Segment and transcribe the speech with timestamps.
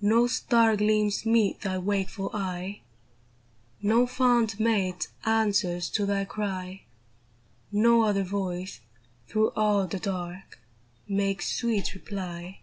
[0.00, 2.82] No star gleams meet thy wakeful eye;
[3.82, 6.82] No fond mate answers to thy cry;
[7.72, 8.78] No other voice,
[9.26, 10.60] through all the dark,
[11.08, 12.60] Makes sweet reply.